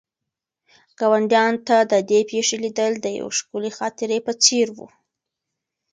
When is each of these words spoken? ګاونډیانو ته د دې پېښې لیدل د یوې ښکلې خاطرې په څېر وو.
ګاونډیانو 0.99 1.59
ته 1.67 1.77
د 1.91 1.93
دې 2.09 2.19
پېښې 2.29 2.57
لیدل 2.63 2.91
د 3.01 3.05
یوې 3.17 3.33
ښکلې 3.39 3.71
خاطرې 3.77 4.19
په 4.27 4.31
څېر 4.43 4.67
وو. 4.75 4.87